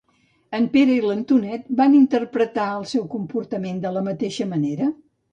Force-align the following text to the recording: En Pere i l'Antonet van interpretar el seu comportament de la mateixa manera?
En 0.59 0.63
Pere 0.75 0.93
i 0.93 1.01
l'Antonet 1.01 1.67
van 1.81 1.97
interpretar 1.97 2.65
el 2.77 2.87
seu 2.93 3.03
comportament 3.11 3.77
de 3.83 3.91
la 3.99 4.03
mateixa 4.07 4.49
manera? 4.55 4.89